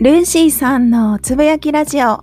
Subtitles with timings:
[0.00, 2.22] ルーシーさんのつぶやきラジオ。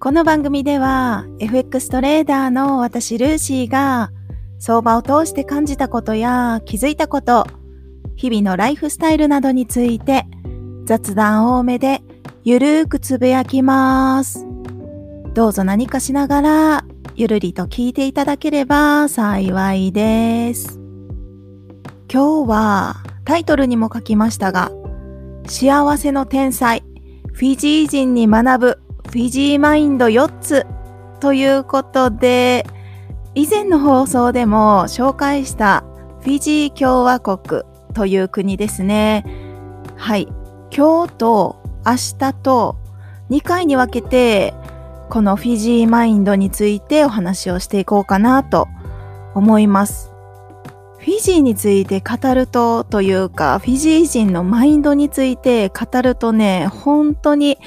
[0.00, 4.12] この番組では FX トレーダーの私ルーシーが
[4.58, 7.46] 相場を通して感じたことや気づいたこと、
[8.16, 10.26] 日々のライフスタイルなどについて
[10.84, 12.02] 雑談多めで
[12.44, 14.46] ゆるーくつぶやきます。
[15.32, 20.78] どうぞ何かしながらゆるりと聞いていただければ幸いです。
[22.12, 24.70] 今日はタイトルにも書きましたが、
[25.46, 26.82] 幸せの天才
[27.36, 30.66] フィジー人に学ぶフィジーマインド4つ
[31.20, 32.66] ということで、
[33.34, 35.84] 以前の放送でも紹介した
[36.22, 39.26] フィジー共和国という国ですね。
[39.96, 40.28] はい。
[40.74, 42.76] 今日と明日と
[43.28, 44.54] 2回に分けて、
[45.10, 48.66] このフィジーマインドについてお話をしていこうかなと
[49.34, 50.15] 思います。
[51.06, 57.58] フィジーについて語るとというか、フィジー人のマインドについて語るとね、本当に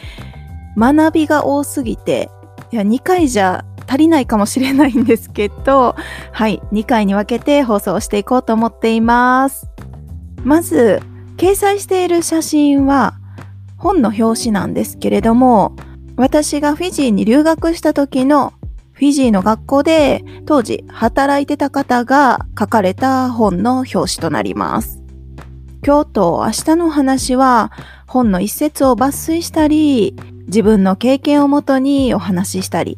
[0.75, 2.29] 学びが多すぎて、
[2.73, 5.95] いや、2回じゃ足りないかもしれないんですけど、
[6.33, 9.69] はい、2回に分けて放送していこうと思っています。
[10.43, 11.01] まず、
[11.37, 13.13] 掲載している写真は
[13.77, 15.77] 本の表紙なんですけれども、
[16.17, 18.51] 私がフィジーに留学した時の
[18.99, 25.01] フィジーの学校で当時働いてた方が書かれた本の表紙となります。
[25.87, 27.71] 今日と明日の話は
[28.07, 32.97] 本の一節を抜粋したり、自分の経験をもとにお話ししたり、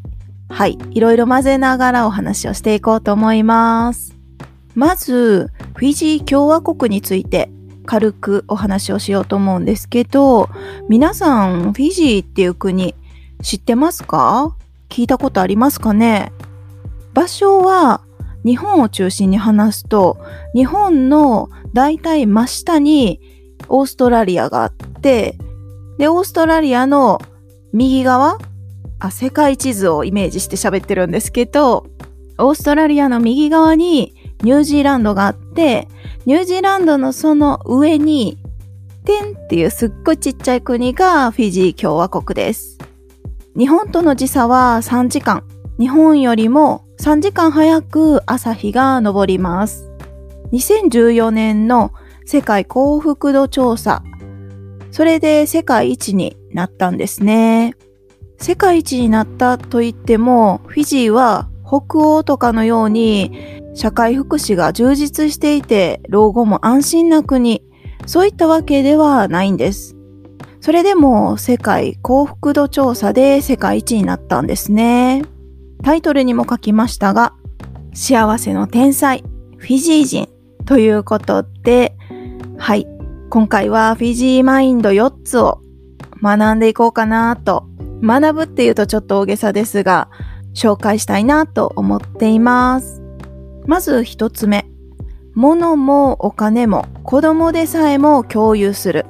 [0.50, 4.18] はい、いろいろ混ぜながらお話をしていこうと思います。
[4.74, 7.52] まず、フィジー共和国について
[7.86, 10.50] 軽くお話をしようと思うんですけど、
[10.90, 12.96] 皆さん、フィジーっていう国
[13.44, 14.56] 知ってますか？
[14.92, 16.34] 聞いたことありますかね？
[17.14, 18.02] 場所は
[18.44, 20.17] 日本を中心に話すと
[20.53, 23.20] 日本の大体真下に
[23.70, 25.38] オーストラリアがあって
[25.98, 27.20] でオーストラリアの
[27.73, 28.38] 右側
[28.99, 31.87] あ世界地図をイメージして喋ってるんですけど
[32.37, 35.87] オーストラリアの右側にニュージーランドがあって
[36.26, 38.37] ニュージーランドのその上に
[39.05, 42.77] テンっていうすっごいちっちゃい国がフィジー共和国です。
[43.58, 45.44] 日本との時差は3時間。
[45.78, 49.92] 日本よりも3時間早く朝日が昇ります。
[50.54, 51.92] 2014年の
[52.26, 54.04] 世界幸福度調査。
[54.92, 57.76] それで世界一になったんですね。
[58.38, 67.66] 世界一になったと言っても、フィジーは北欧とかのように社会福祉が充実していて、老後も安心な国、
[68.06, 69.98] そういったわけではないんです。
[70.61, 75.23] それでも世界幸福度調査で世界一になったんですね。
[75.83, 77.33] タイトルにも書きましたが、
[77.95, 79.23] 幸せの天才、
[79.58, 80.30] フィジー人
[80.66, 81.95] ということで、
[82.60, 82.88] はい。
[83.32, 85.61] 今回はフィジーマインド4つを
[86.22, 87.66] 学んでいこうかなと。
[88.04, 90.10] 学ぶっていうとちょっと大げさですが、
[90.54, 93.02] 紹介したいなと思っています。
[93.66, 94.67] まず1つ目。
[95.33, 99.08] 物もお金も子供でさえも共有する。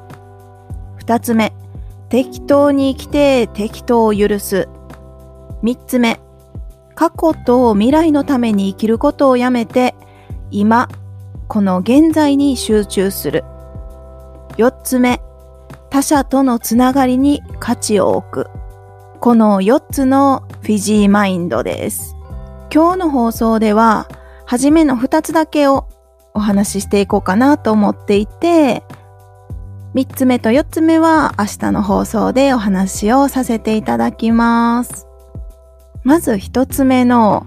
[1.11, 1.51] 二つ目、
[2.07, 4.69] 適当に生きて適当を許す。
[5.61, 6.21] 三つ目、
[6.95, 9.93] 過去と未来のために生きることをやめて、
[10.51, 10.87] 今、
[11.49, 13.43] この現在に集中する。
[14.55, 15.21] 四つ目、
[15.89, 18.47] 他者とのつながりに価値を置く。
[19.19, 22.15] この4つのフィジーマインドです。
[22.73, 24.07] 今日の放送では、
[24.45, 25.89] はじめの2つだけを
[26.33, 28.85] お話ししていこうかなと思っていて、
[29.93, 35.05] 3つ目と4つ目は明日の放送でお話をさせていただきます。
[36.03, 37.45] まず1つ目の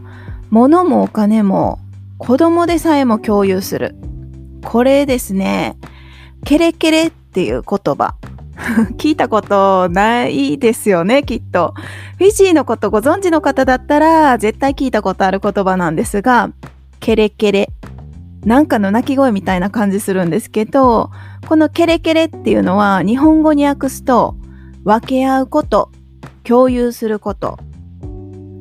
[0.50, 1.78] 物もお金も
[2.18, 3.96] 子供でさえも共有する。
[4.62, 5.78] これですね、
[6.44, 8.14] ケレケレっていう言葉。
[8.98, 11.74] 聞いたことないですよね、きっと。
[12.18, 16.50] フィジーのことご存知の方だったら絶対聞いたことある言葉なんですが、
[17.00, 17.70] ケレケレ。
[18.44, 21.10] なんかの鳴き声みたいな感じするんですけど、
[21.48, 24.36] このケレケレっていうのは日本語に訳すと
[24.84, 25.90] 分け合うこと、
[26.42, 27.58] 共有すること。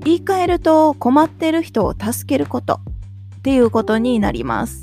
[0.06, 2.82] 言い換えると困ってる人を助けること
[3.38, 4.82] っていうことになります。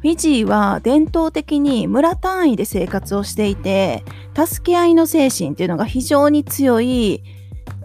[0.00, 4.04] フィジーは伝統的に村単位で生活をしていて、
[4.34, 7.22] 助け合いの精神っていうのが非常に強い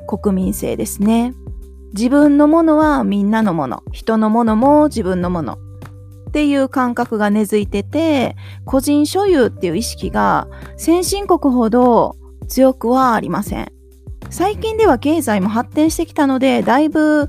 [0.07, 1.33] 国民性ですね。
[1.93, 5.57] 自分のものはみんなのもの、人のものも自分のもの。
[6.33, 8.35] っていう感覚が根付いてて、
[8.65, 10.47] 個人所有っていう意識が
[10.77, 12.15] 先進国ほど
[12.47, 13.71] 強くはありません。
[14.31, 17.27] 最近では経済も発展してきたので、だいぶ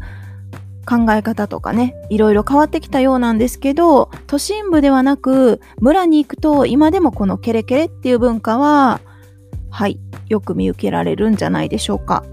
[0.88, 9.02] 考え方とかね、いろいろ変わってきたようなんですけど、都心部ではなく、村に行くと今でもこのケレケレっていう文化は
[9.68, 10.00] はい、
[10.30, 12.24] よく見受けられるんじゃないでしょうか。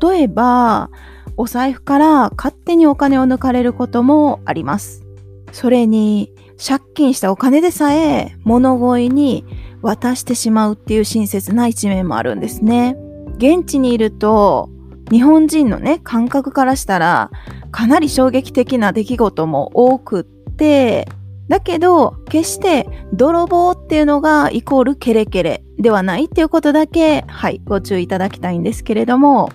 [0.00, 0.90] 例えば、
[1.36, 5.07] お財布から勝手にお金を抜かれることもあります。
[5.52, 9.44] それに、借金したお金でさえ物乞いに
[9.80, 12.96] 渡してしまうっていう親切な一面もあるんですね。
[13.36, 14.68] 現地にいると、
[15.10, 17.30] 日本人のね、感覚からしたら、
[17.70, 21.08] かなり衝撃的な出来事も多くって、
[21.48, 29.50] だけど、決して泥棒っていうのがイコールケレケレではないっていうことだけ、はい、ご注意いただきたいんですけれども、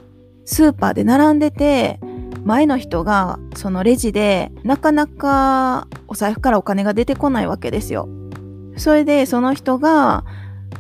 [0.46, 2.00] スーパーで並んでて、
[2.44, 8.10] 前の人がそのレジでなかなかお財布からお金が出てこないわけですよ。
[8.78, 10.25] それでその人が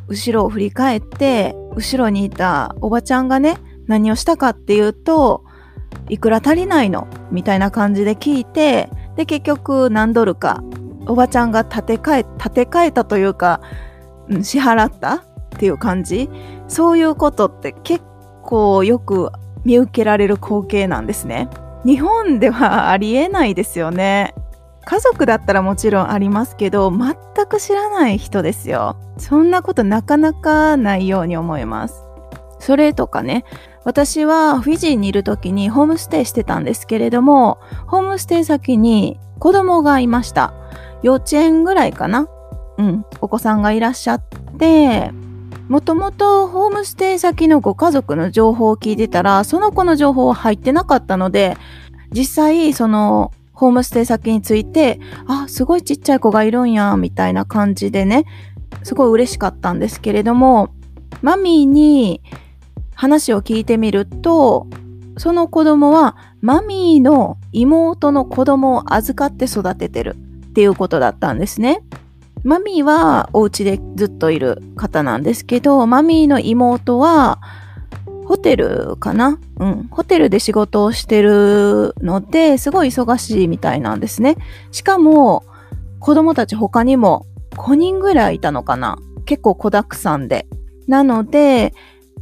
[0.07, 3.57] 後ろを振り返って後ろにいたおばちゃんがね
[3.87, 5.45] 何をしたかっていうと
[6.09, 7.07] いくら足りないの？
[7.31, 10.63] みたいな感じで聞いてで結局何ドルか
[11.05, 13.61] おばちゃんが立て替え立て替えたというか、
[14.27, 15.23] うん、支払ったっ
[15.57, 16.29] ていう感じ？
[16.67, 18.03] そういうことって結
[18.41, 19.31] 構よく
[19.65, 21.49] 見受けられる光景なんですね。
[21.85, 24.33] 日本ではありえないですよね。
[24.85, 27.15] 家族だったらもちろんありますけど、全
[27.45, 28.97] く知らない人ですよ。
[29.17, 32.03] そんなことなかなかないように思います。
[32.59, 33.45] それとかね、
[33.85, 40.53] 私はフィジーにいる時にホームステイしてたんですけれども、ホームステイ先に子供がいました。
[41.01, 42.27] 幼稚園ぐらいかな
[42.77, 44.21] うん、お子さんがいらっしゃっ
[44.57, 45.11] て、
[45.69, 51.57] もともとホームステイ先のご家族の情報を聞いてたら、その子の情報は入ってなかったので、
[52.11, 58.25] 実際、その、ホームステイ先について、あ、すごいちっちゃい子がいるんや、みたいな感じでね、
[58.83, 60.69] すごい嬉しかったんですけれども、
[61.21, 62.21] マミーに
[62.95, 64.67] 話を聞いてみると、
[65.17, 70.15] その子供はマミーの妹の子供を預かって育ててる
[70.49, 71.83] っていうことだったんですね。
[72.43, 77.39] マミーはお家でずっといる方なんですけど、マミーの妹は
[78.25, 79.39] ホテルかな？
[79.59, 79.87] うん。
[79.89, 84.35] ホテルで仕事をしてるので、すごい忙しいみたいなんですね。
[84.71, 85.43] しかも、
[85.99, 88.97] 子供たち他にも5人ぐらいいたのかな？
[89.25, 90.47] 結構子沢山で。
[90.87, 91.73] なので、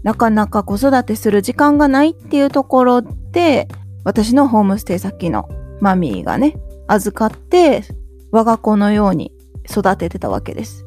[0.04, 3.68] なかなか子育てする時間がないっていうところで、
[4.04, 6.58] 私のホームステイ先のマミーがね、
[6.88, 7.84] 預かって、
[8.32, 9.34] 我が子のように
[9.72, 10.86] 育ててたわけです。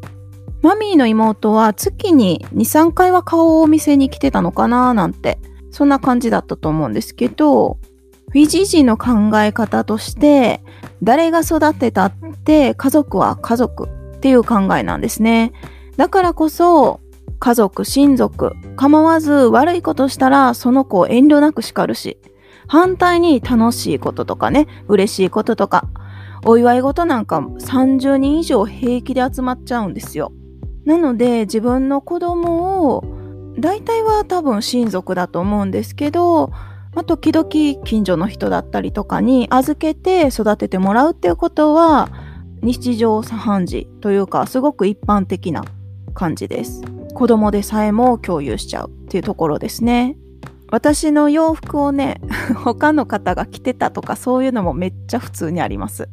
[0.63, 5.39] マミーの妹は月に2、3回は顔をお店に来てたのかななんて、
[5.71, 7.79] そんな感じだったと思うんですけど、
[8.31, 10.63] フィジー人の考え方として、
[11.03, 12.13] 誰が育てたっ
[12.45, 15.53] て家族は家族っていう考えなんですね。
[15.97, 17.01] だからこそ、
[17.39, 22.19] 家族、親族、構わず悪いことしたらその子を遠慮なく叱るし、
[22.67, 25.87] 反対に楽しいこととかね、嬉しいこととか、
[26.47, 30.33] お祝い事なんか30人以上平気で集まっちゃうんですよ。
[30.85, 33.05] なので自分の子供を
[33.59, 36.49] 大体は多分親族だと思うんですけど、
[36.93, 37.49] まあ、時々
[37.85, 42.11] 近所の人だったりとかに預けて育ててもらうっていうことは
[42.63, 45.65] 日常茶飯事というかすごく一般的な
[46.13, 46.83] 感じです。
[47.15, 50.19] 子供でさえも共有しちゃうっていうところですね。
[50.71, 52.21] 私の洋服をね、
[52.65, 56.09] 他の方が着てたとかそういうのもめっちゃ普通にあります。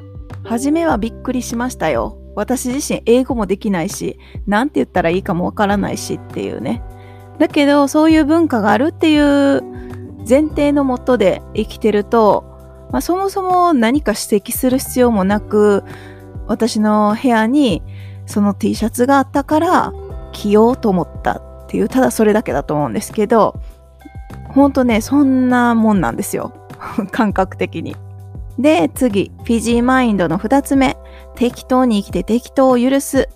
[0.51, 2.17] 初めはびっくりしましたよ。
[2.35, 6.83] 私自身英語もできないし、なんて言ったらいいかもわからないしっていうね。
[7.39, 9.63] だけど、そういう文化があるっていう
[10.27, 12.43] 前提のもとで生きてると、
[12.91, 15.85] まあ、そもそも何か指摘する必要もなく、
[16.47, 17.81] 私の部屋に
[18.25, 19.93] その T シャツがあったから
[20.33, 23.55] 着ようと思ったっていう、ただそれだけだと思うんですけど、
[24.49, 26.51] ほんとね、そんなもんなんですよ。
[27.11, 27.95] 感覚的に。
[28.61, 30.97] で、次、フィジーマインドの二つ目。
[31.35, 33.29] 適当に生きて適当を許す。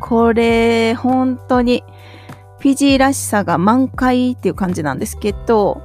[0.00, 1.82] これ、本当に、
[2.58, 5.82] フィジーらしさが満開っていう感じなんですけど、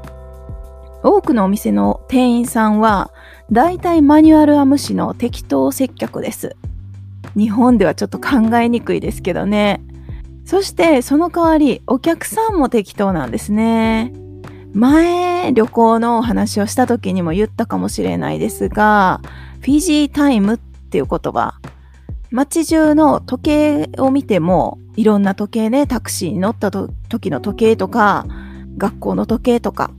[1.03, 3.11] 多くのお店の店員さんは、
[3.51, 6.55] だいたいマニュアルアムシの適当接客です。
[7.37, 9.81] 日本ではちょっと考えにくいですけどね。
[10.45, 14.13] そして、その代わり、お客さんも適当なんですね。
[14.75, 19.21] 前、旅行のお話をした時にも言ったかもしれないですが、
[19.61, 21.55] フィジータイムっていう言葉。
[22.29, 28.25] 街中の時計を見ても、いろんな時計ね、タクシーに乗った時の時計とか、
[28.77, 29.91] 学校の時計とか、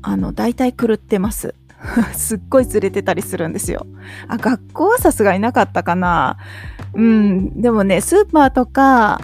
[0.00, 1.56] あの、大体狂ってます。
[2.14, 3.84] すっごいずれてたりするんですよ。
[4.28, 6.36] あ、学校はさすがになかったかな。
[6.94, 9.20] うん、でもね、スーパーとか、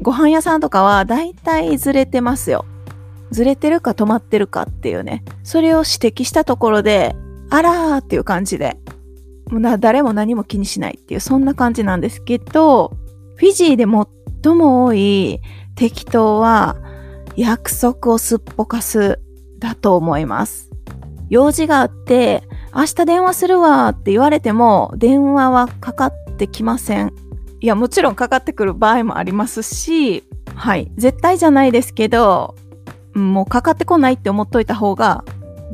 [0.00, 2.64] ご飯屋さんとかは大体ずれてますよ。
[3.30, 5.90] ずれてるか止まってるかっていうね、それを指
[6.22, 7.14] 摘したところで、
[7.50, 8.76] あらーっていう感じで、
[9.50, 12.96] もう誰も何も気にしないっていう、そんな感じなんですけど、
[13.36, 15.40] フィジーで最も多い
[15.74, 16.76] 適当は
[17.36, 19.20] 約束をすっぽかす
[19.58, 20.70] だと思います。
[21.30, 22.42] 用事があって、
[22.74, 27.12] 明日電話するわって言われても、電話はかかってきません。
[27.60, 30.90] いや、もちろんかかってくる場合もありますし、はい。
[30.96, 32.54] 絶対じゃないですけど、
[33.14, 35.24] もうかかってこないって思っといた方が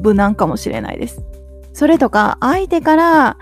[0.02, 1.24] 無難かもしれないです。
[1.72, 3.36] それとか、相手から、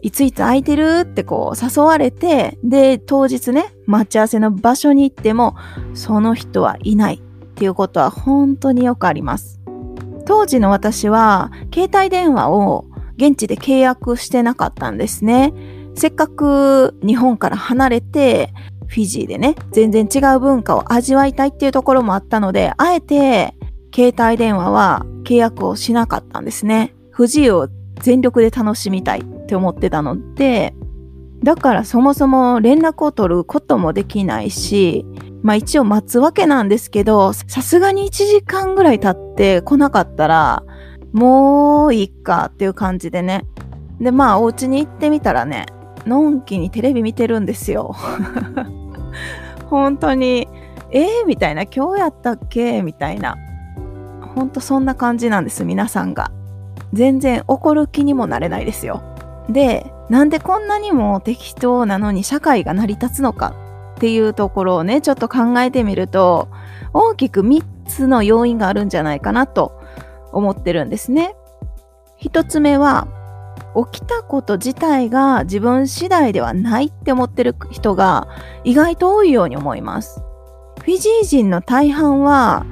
[0.00, 5.56] いついつ空いてるってこう誘われて、で、当日ね、待ち合わせの場所に行っても、
[5.94, 9.60] その人はいないっていうことは本当によくあります。
[10.24, 12.84] 当時の私は、携帯電話を
[13.16, 15.52] 現地で契約してなかったんですね。
[15.94, 18.52] せっかく日本から離れて、
[18.88, 23.54] フィジーでね、全然違う文化を味わいたいっていうところもあったので、あえて
[23.94, 26.94] 携帯電話は契約をしなかったんですね。
[27.10, 27.68] 不自由を
[28.00, 30.74] 全力で楽しみたいって思ってたので、
[31.42, 35.04] だからそもそも連絡を取ることもできないし、
[35.42, 40.64] まあ一応待つわけなんですけど、さすがに1時間ぐらい経って来なかったら、
[41.12, 43.44] もういいかっていう感じでね。
[44.00, 45.66] で、まあお家に行ってみたらね、
[46.08, 47.94] のんきにテレビ見てるんですよ。
[49.70, 50.48] 本当に、
[50.90, 52.82] えー、みたいな、今日やったっけ？
[52.82, 53.36] みたいな。
[54.34, 56.30] ほんとそんな感じなんです、皆さんが。
[56.92, 59.02] 全然怒る気にもなれないですよ。
[59.48, 63.54] で、なんでこんなにも適当なのに社会が成り立つのか？
[63.96, 66.48] っていうところをね、ちょっと考えてみると、
[66.94, 69.78] 大きく3つの要因があるんじゃないかなと
[70.32, 71.34] 思ってるんですね。
[72.22, 73.08] 1つ目は、
[73.90, 78.28] 起きたこと自体が自分次第ではないって思ってる人が
[78.64, 80.22] 意外と多いように思います。
[80.80, 82.64] フィジー人の大半は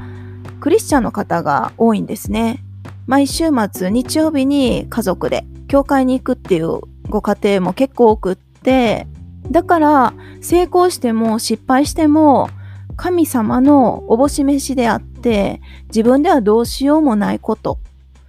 [0.61, 2.65] クリスチャンの方が多いんですね。
[3.07, 9.07] 毎週末日曜日に家族で教会に行くっていうご家庭も結構多くって、
[9.51, 12.49] だから成功しても失敗しても
[12.97, 17.79] 神様のおぼし飯であって自分ではどうしようもないこと。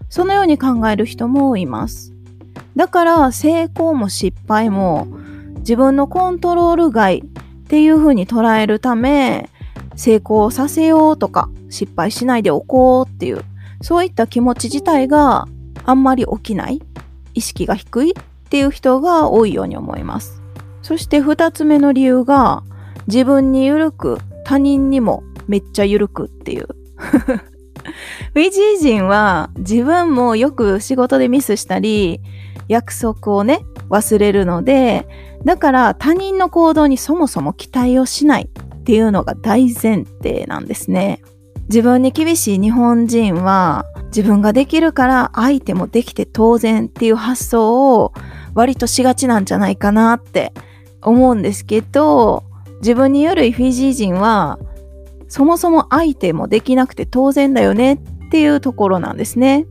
[0.09, 2.13] そのように考える人もいます。
[2.77, 5.07] だから成功も失敗も
[5.57, 9.49] 自分のコントロール外っていう風に捉えるため
[9.95, 13.43] 成功させようとか失敗しないでおこうっていう
[13.81, 15.47] そういった気持ち自体が
[15.85, 16.79] あんまり起きない
[17.33, 18.13] 意識が低いっ
[18.49, 20.39] ていう人が多いように思います。
[20.83, 22.63] そして二つ目の理由が
[23.07, 26.67] 自分に緩く他人にもめっちゃ緩くっていう。
[28.33, 32.21] フィジー人は自分もよく仕事でミスしたり
[32.67, 35.07] 約束をね、忘れるので、
[35.45, 41.21] だから他人の行動にそもそも期待をしないっていうのが大前提なんですね。
[41.69, 48.13] 自分に厳しい日本人は自分ができるから相手もできて当然っていう発想を
[48.53, 50.53] 割としがちなんじゃないかなって
[51.01, 52.43] 思うんですけど、
[52.79, 54.59] 自分に緩いフィジー人は
[55.27, 57.93] そもそも相手もできなくて当然だよね
[58.27, 59.65] っていうところなんですね。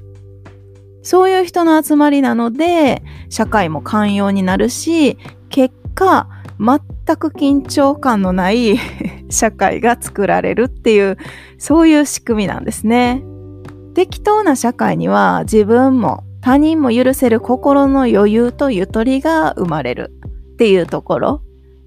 [1.06, 5.16] そういう人の集まりなので、社会も寛容になるし、
[5.50, 8.76] 結果、全く緊張感のない
[9.30, 11.16] 社会が作られるっていう、
[11.58, 13.22] そういう仕組みなんですね。
[13.94, 20.12] 適当な社会には自分も他人も許せる心の余裕とゆとりが生まれる
[20.54, 21.42] っていうところ。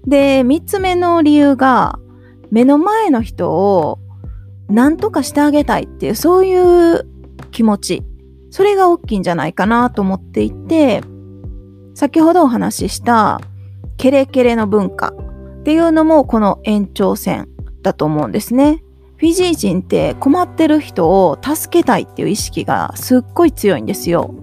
[0.06, 1.98] で、三つ目の理由が、
[2.50, 3.98] 目の前の人を
[4.70, 7.06] 何とかしてあげたいっていう、そういう
[7.50, 8.02] 気持ち
[8.50, 11.02] それが大きいんじゃないかなと思っていて、
[11.94, 13.40] 先ほどお話しした
[13.96, 15.12] ケレケレの文化
[15.60, 17.48] っていうのもこの延長線
[17.82, 18.82] だと思うんですね。
[19.16, 24.34] フィジー人って困ってる人を助けたいっていう意識がすっごい強いんですよ。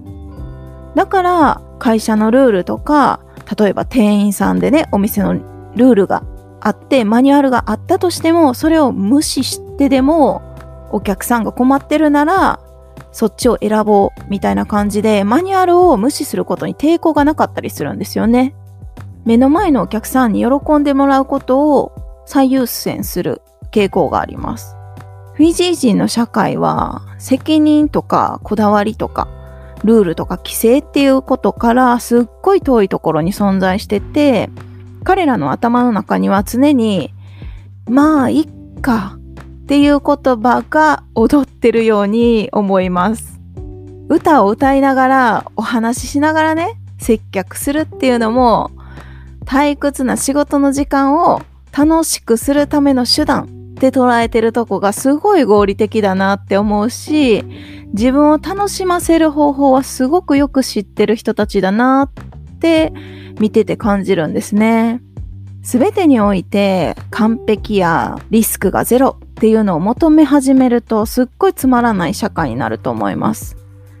[0.94, 3.20] だから会社のルールとか、
[3.58, 6.22] 例えば店員さんでね、お店のルールが
[6.60, 10.42] あって、マニュアルがあったとしても、それを無視してでも、
[10.90, 12.60] お客さんが困ってるなら、
[13.12, 18.54] そっちを選ぼうみたいな感じでマニュアルを無視することに抵抗がなかったりするんですよね。
[19.24, 21.92] 目の前のお客さんに喜んでもらうことを
[22.26, 24.76] 最優先する傾向があります。
[25.34, 29.28] フィジー人の社会は責任とかこだわりとか
[29.84, 34.50] ルールとか規制っていうことからすっごい遠いところに存在してて
[35.04, 37.14] 彼らの頭の中には常に
[37.88, 39.17] まあいっか
[39.68, 43.38] っていう言葉が踊ってるように思います。
[44.08, 48.70] 歌を歌いながらお話ししながらね、接客するっていうのも
[49.44, 51.42] 退屈な仕事の時間を
[51.76, 57.44] 楽しくするための手段って捉えてるとこがすごい合理的だなって思うし、
[57.92, 62.90] 自分を楽しませる方法はすごくよく知ってる人たちだなって
[63.38, 65.02] 見てて感じるんですね。
[65.70, 73.54] 全てにおいて完璧やリスクがゼロっていうのを求め始めるとすっごいつまらない社会になると思います。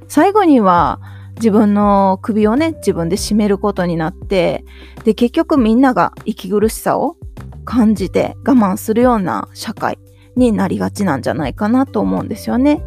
[0.08, 0.98] 最後には
[1.34, 4.64] 自分の首をね、自分で絞めることになって、
[5.04, 7.18] で、結局みんなが息苦しさを
[7.66, 9.98] 感じて我慢するような社会
[10.36, 12.82] になりがちなんじゃないかなと思うんですよね。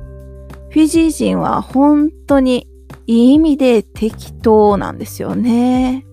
[0.72, 2.68] フィジー人は本当に
[3.06, 6.08] いい意味で適当なんですよね。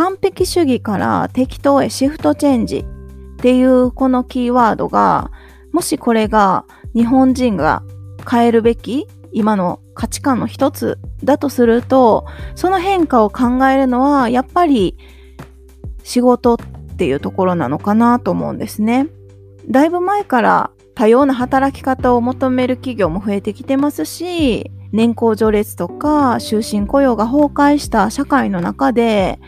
[0.00, 5.30] 完璧主義から適当へシフトチェンジっていうこのキーワードが、
[5.72, 6.64] もしこれが
[6.94, 7.82] 日本人が
[8.26, 14.96] 変えるべき今の価値観の一つだとすると、その変化を考えるのはやっぱり
[16.02, 16.56] 仕事っ
[16.96, 19.06] ていうところなのかなと思うんですね。
[19.68, 29.38] だいぶ前から多様な働き方を求める企業も増えてきてますし、年功序列とか終身雇用が崩壊した社会の中で、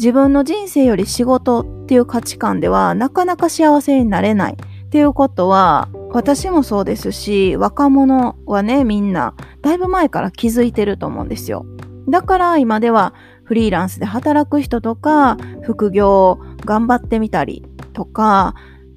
[0.00, 11.66] 自分の人生より仕事っていう価値観ではなかなか幸せになれないっていうことは、私もそうですし、若者はね、みんな、だいぶ前から気づいてると思うんですよ。
[12.08, 13.12] だから今では
[13.44, 18.54] フリーランスで働く人とか、副業を頑張ってみたりとか、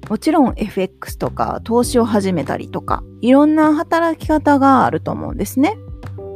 [0.08, 5.76] もちろん FX とか投資を始めたりとか、いろんな働き方があると思うんですね。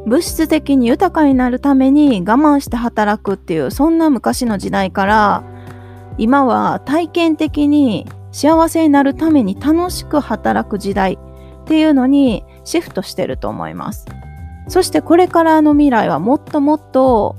[0.06, 5.42] 物質的に豊かになるために我慢して働くっていう、そんな昔の時代から、
[6.18, 11.18] 今は体験的に幸せになるために楽しく働く時代
[11.62, 14.06] っていうのにシフトしてると思います。
[14.68, 17.36] そしてこれからの未来はもっともっと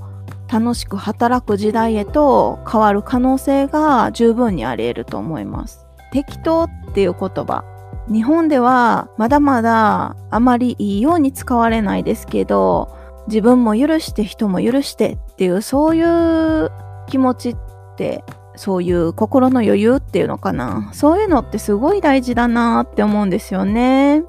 [0.52, 5.86] 楽しく働く時代へと変わる可能性が十分にあり得ると思います。
[6.12, 7.64] 適当っていう言葉。
[8.12, 12.96] 日本ではまだまだあまりいいように使われないですけど、
[13.28, 16.72] 自分も許して人も許してっていうそういう
[17.08, 17.58] 気持ちっ
[17.96, 18.24] て
[18.56, 20.90] そういう心の余裕っていうのかな。
[20.94, 24.24] そういうのってすごい大事だなって思うんですよね。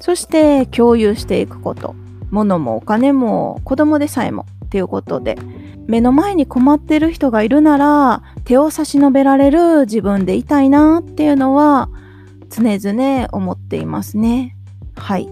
[0.00, 1.94] そして共有していくこと。
[2.30, 5.38] 物もお金も子供でさえもっていうことで
[5.86, 11.88] 目の前に困ってる人がいるなら手を差し伸べられる自分でいたいなっていうのは
[12.50, 14.56] 常々思っていますね。
[14.96, 15.28] はい。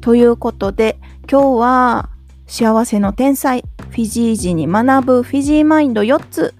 [0.00, 0.98] ということで
[1.30, 2.10] 今日は
[2.46, 6.54] 幸せの天才フィジー人に学ぶフィジーマインド4つ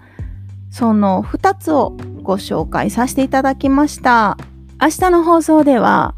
[0.71, 4.37] その2つをご紹介させていただきました。
[4.81, 6.15] 明日の放送では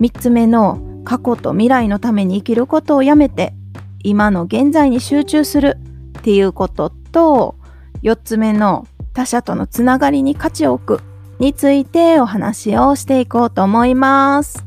[0.00, 3.54] 3つ目の過去と未来のために生きることをやめて
[4.02, 5.78] 今の現在に集中する
[6.18, 7.56] っていうことと、
[8.02, 11.00] 4つ目の他者とのつながりに価値を置く
[11.38, 14.64] についてお話をしていこうと思います。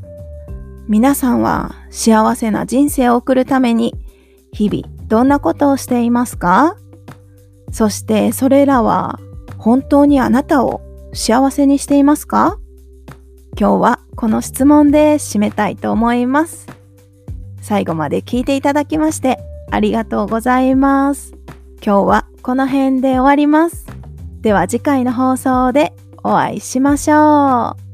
[0.88, 3.96] 皆さんは幸せな人生を送るために
[4.52, 6.76] 日々どんなことをしていますか？
[7.72, 9.20] そしてそれらは
[9.58, 10.82] 本当にあなたを
[11.14, 12.58] 幸せにしていますか？
[13.60, 16.68] 今日はこの質問で締めたいと思います。
[17.62, 21.34] 最後まで聞いていただきましてありがとうございます。
[21.84, 23.86] 今日はこの辺で終わります。
[24.42, 27.89] では次回の放送でお会いしましょう。